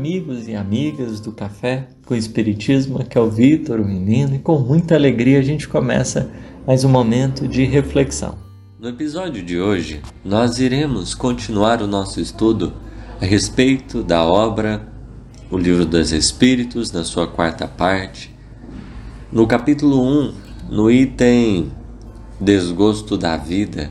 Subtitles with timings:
[0.00, 4.58] amigos e amigas do Café com Espiritismo, que é o Vitor, o menino, e com
[4.58, 6.30] muita alegria a gente começa
[6.66, 8.38] mais um momento de reflexão.
[8.78, 12.72] No episódio de hoje, nós iremos continuar o nosso estudo
[13.20, 14.88] a respeito da obra
[15.50, 18.34] O Livro dos Espíritos, na sua quarta parte.
[19.30, 20.32] No capítulo 1,
[20.70, 21.70] no item
[22.40, 23.90] Desgosto da Vida,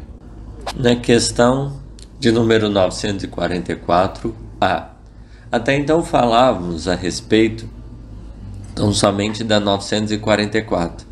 [0.76, 1.80] na questão
[2.20, 4.89] de número 944a.
[5.52, 7.68] Até então falávamos a respeito
[8.76, 11.06] tão somente da 944,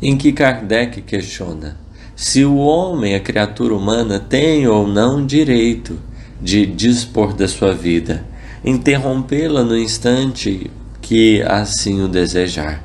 [0.00, 1.82] em que Kardec questiona
[2.14, 5.98] se o homem, a criatura humana, tem ou não direito
[6.40, 8.24] de dispor da sua vida,
[8.64, 12.82] interrompê-la no instante que assim o desejar.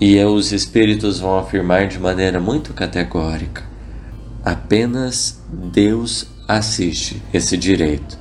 [0.00, 3.64] E os espíritos vão afirmar de maneira muito categórica:
[4.44, 8.18] apenas Deus assiste esse direito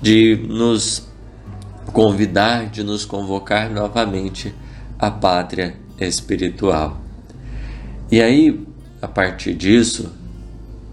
[0.00, 1.05] de nos
[1.92, 4.54] convidar, de nos convocar novamente
[4.98, 7.00] à pátria espiritual.
[8.10, 8.60] E aí,
[9.00, 10.12] a partir disso,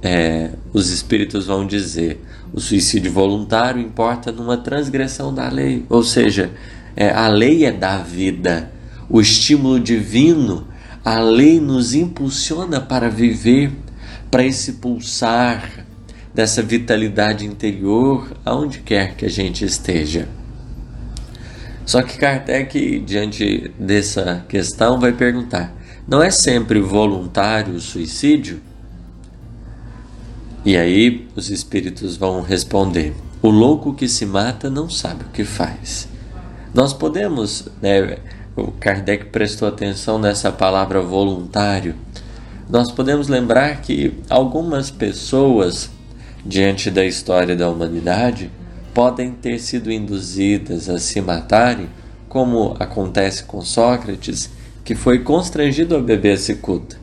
[0.01, 6.51] é, os espíritos vão dizer: o suicídio voluntário importa numa transgressão da lei, ou seja,
[6.95, 8.71] é, a lei é da vida,
[9.09, 10.67] o estímulo divino,
[11.03, 13.71] a lei nos impulsiona para viver,
[14.29, 15.85] para esse pulsar
[16.33, 20.27] dessa vitalidade interior aonde quer que a gente esteja.
[21.85, 25.73] Só que Kardec, diante dessa questão, vai perguntar:
[26.07, 28.61] não é sempre voluntário o suicídio?
[30.65, 35.43] E aí os espíritos vão responder: o louco que se mata não sabe o que
[35.43, 36.07] faz.
[36.73, 38.17] Nós podemos, né,
[38.55, 41.95] o Kardec prestou atenção nessa palavra voluntário.
[42.69, 45.91] Nós podemos lembrar que algumas pessoas,
[46.45, 48.49] diante da história da humanidade,
[48.93, 51.89] podem ter sido induzidas a se matarem,
[52.29, 54.49] como acontece com Sócrates,
[54.83, 56.97] que foi constrangido a beber cicuta,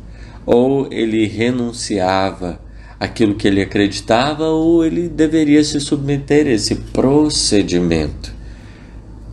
[0.45, 2.61] ou ele renunciava
[2.99, 8.35] aquilo que ele acreditava, ou ele deveria se submeter a esse procedimento.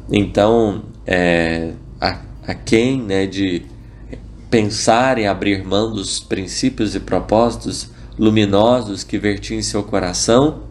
[0.10, 3.64] Então, é, a, a quem né, de
[4.50, 10.67] pensar em abrir mão dos princípios e propósitos luminosos que vertiam em seu coração,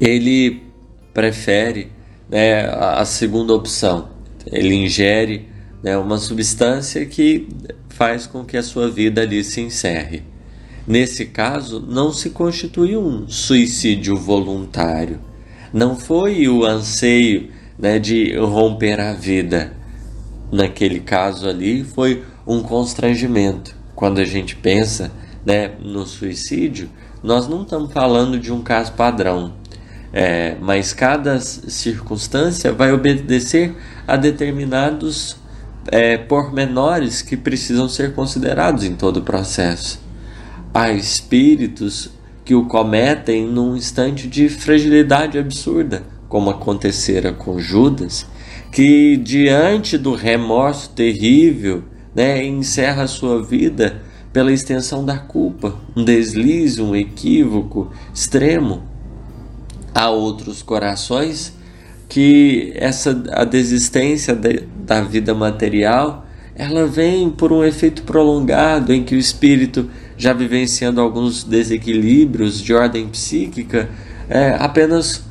[0.00, 0.62] ele
[1.12, 1.92] prefere
[2.28, 4.08] né, a segunda opção.
[4.46, 5.48] Ele ingere
[5.82, 7.48] né, uma substância que
[7.88, 10.22] faz com que a sua vida ali se encerre.
[10.86, 15.20] Nesse caso, não se constitui um suicídio voluntário.
[15.72, 19.76] Não foi o anseio né, de romper a vida.
[20.50, 23.76] Naquele caso ali, foi um constrangimento.
[23.94, 25.12] Quando a gente pensa
[25.44, 26.88] né, no suicídio,
[27.22, 29.59] nós não estamos falando de um caso padrão.
[30.12, 33.76] É, mas cada circunstância vai obedecer
[34.06, 35.36] a determinados
[35.86, 40.00] é, pormenores que precisam ser considerados em todo o processo.
[40.74, 42.10] Há espíritos
[42.44, 48.26] que o cometem num instante de fragilidade absurda, como acontecera com Judas,
[48.72, 51.84] que diante do remorso terrível
[52.14, 58.89] né, encerra sua vida pela extensão da culpa, um deslize, um equívoco extremo
[59.94, 61.52] há outros corações
[62.08, 69.02] que essa a desistência de, da vida material ela vem por um efeito prolongado em
[69.02, 73.88] que o espírito já vivenciando alguns desequilíbrios de ordem psíquica
[74.28, 75.24] é, apenas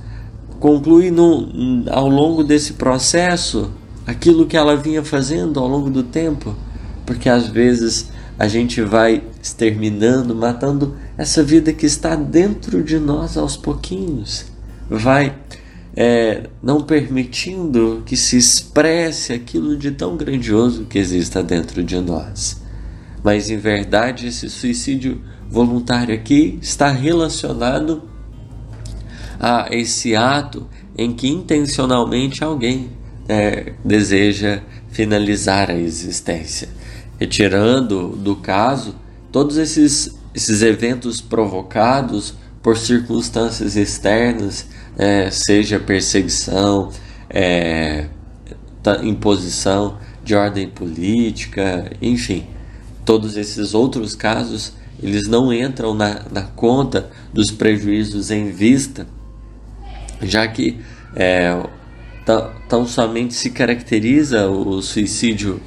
[0.60, 3.72] conclui no, ao longo desse processo
[4.08, 6.56] aquilo que ela vinha fazendo ao longo do tempo
[7.06, 13.38] porque às vezes a gente vai exterminando, matando essa vida que está dentro de nós
[13.38, 14.46] aos pouquinhos,
[14.90, 15.36] vai
[15.96, 22.62] é, não permitindo que se expresse aquilo de tão grandioso que exista dentro de nós.
[23.24, 28.04] Mas em verdade, esse suicídio voluntário aqui está relacionado
[29.40, 30.68] a esse ato
[30.98, 32.90] em que intencionalmente alguém
[33.28, 36.70] é, deseja finalizar a existência
[37.20, 38.96] retirando do caso
[39.32, 44.68] todos esses, esses eventos provocados por circunstâncias externas,
[44.98, 46.92] é, seja perseguição,
[47.30, 48.08] é,
[49.04, 52.46] imposição de ordem política, enfim,
[53.06, 59.08] todos esses outros casos eles não entram na, na conta dos prejuízos em vista,
[60.22, 60.80] já que
[61.16, 61.58] é,
[62.68, 65.62] tão somente se caracteriza o suicídio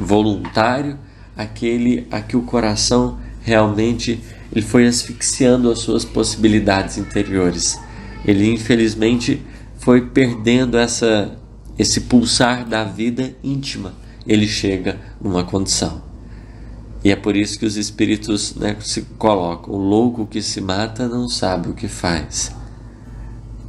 [0.00, 0.98] voluntário,
[1.38, 4.20] aquele a que o coração realmente
[4.52, 7.78] ele foi asfixiando as suas possibilidades interiores.
[8.24, 9.40] Ele infelizmente
[9.78, 11.38] foi perdendo essa
[11.78, 13.94] esse pulsar da vida íntima,
[14.26, 16.02] ele chega numa condição.
[17.04, 21.06] E é por isso que os espíritos né, se colocam: o louco que se mata
[21.06, 22.50] não sabe o que faz.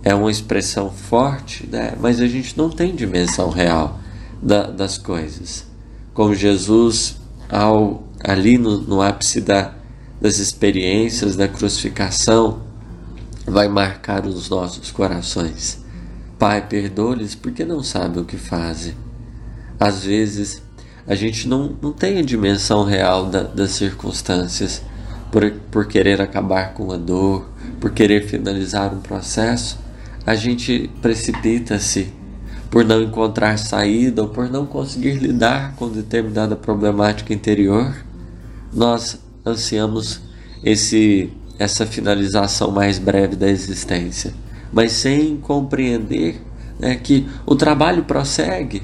[0.04, 1.94] É uma expressão forte, né?
[2.00, 4.00] mas a gente não tem dimensão real
[4.42, 5.68] da, das coisas.
[6.14, 7.19] Como Jesus,
[7.50, 9.74] ao, ali no, no ápice da,
[10.22, 12.62] das experiências da crucificação,
[13.46, 15.84] vai marcar os nossos corações.
[16.38, 18.94] Pai, perdoa-lhes porque não sabem o que fazem.
[19.80, 20.62] Às vezes,
[21.08, 24.82] a gente não, não tem a dimensão real da, das circunstâncias
[25.32, 27.50] por, por querer acabar com a dor,
[27.80, 29.80] por querer finalizar um processo,
[30.26, 32.14] a gente precipita-se
[32.70, 37.96] por não encontrar saída ou por não conseguir lidar com determinada problemática interior.
[38.74, 40.22] Nós ansiamos
[40.64, 44.34] esse essa finalização mais breve da existência,
[44.72, 46.42] mas sem compreender
[46.80, 48.82] né, que o trabalho prossegue.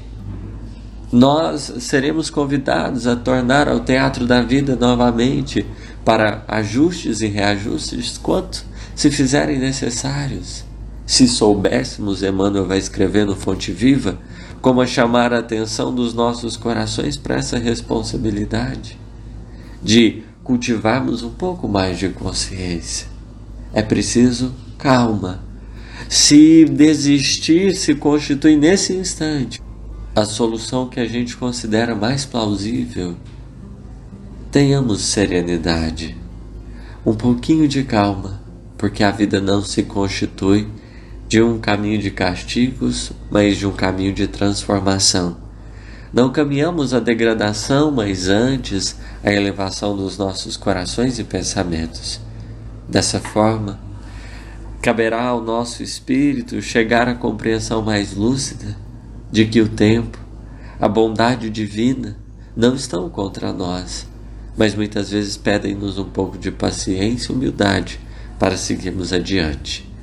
[1.10, 5.64] Nós seremos convidados a tornar ao teatro da vida novamente
[6.04, 8.62] para ajustes e reajustes quanto
[8.94, 10.64] se fizerem necessários.
[11.06, 14.18] Se soubéssemos, Emmanuel vai escrever no Fonte Viva,
[14.60, 18.98] como chamar a atenção dos nossos corações para essa responsabilidade
[19.80, 23.06] de cultivarmos um pouco mais de consciência.
[23.72, 25.44] É preciso calma.
[26.08, 29.62] Se desistir se constitui nesse instante
[30.14, 33.16] a solução que a gente considera mais plausível,
[34.50, 36.16] tenhamos serenidade,
[37.04, 38.42] um pouquinho de calma,
[38.76, 40.66] porque a vida não se constitui
[41.28, 45.36] de um caminho de castigos, mas de um caminho de transformação.
[46.12, 52.20] Não caminhamos a degradação, mas antes a elevação dos nossos corações e pensamentos.
[52.88, 53.80] Dessa forma,
[54.80, 58.76] caberá ao nosso espírito chegar à compreensão mais lúcida
[59.32, 60.18] de que o tempo,
[60.80, 62.16] a bondade divina
[62.56, 64.06] não estão contra nós,
[64.56, 67.98] mas muitas vezes pedem-nos um pouco de paciência e humildade
[68.38, 69.95] para seguirmos adiante.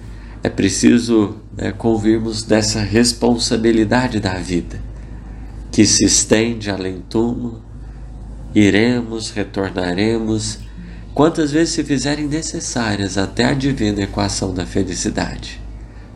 [0.43, 4.79] É preciso né, convirmos dessa responsabilidade da vida,
[5.71, 7.63] que se estende além túmulo,
[8.53, 10.59] iremos, retornaremos,
[11.13, 15.61] quantas vezes se fizerem necessárias até a divina equação da felicidade.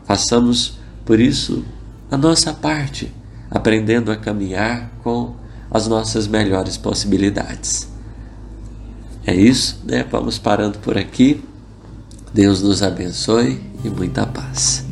[0.06, 1.64] Façamos, por isso,
[2.12, 3.12] a nossa parte,
[3.50, 5.36] aprendendo a caminhar com
[5.72, 7.88] as nossas melhores possibilidades.
[9.26, 10.06] É isso, né?
[10.10, 11.44] Vamos parando por aqui.
[12.34, 14.87] Deus nos abençoe e muita paz.